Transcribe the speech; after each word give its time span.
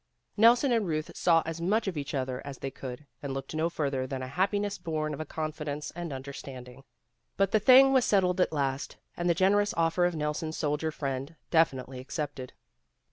Nelson 0.35 0.71
and 0.71 0.87
Euth 0.87 1.15
saw 1.15 1.43
as 1.45 1.61
much 1.61 1.87
of 1.87 1.95
each 1.95 2.15
other 2.15 2.41
as 2.43 2.57
they 2.57 2.71
could, 2.71 3.05
and 3.21 3.35
looked 3.35 3.53
no 3.53 3.69
further 3.69 4.07
than 4.07 4.23
a 4.23 4.27
happi 4.27 4.59
ness 4.59 4.79
born 4.79 5.13
of 5.13 5.19
a 5.19 5.25
confidence 5.27 5.91
and 5.95 6.11
understanding. 6.11 6.83
But 7.37 7.51
the 7.51 7.59
thing 7.59 7.93
was 7.93 8.03
settled 8.03 8.41
at 8.41 8.51
last, 8.51 8.97
and 9.15 9.29
the 9.29 9.35
generous 9.35 9.75
offer 9.77 10.05
of 10.07 10.15
Nelson's 10.15 10.57
soldier 10.57 10.91
friend 10.91 11.35
definitely 11.51 11.99
accepted. 11.99 12.53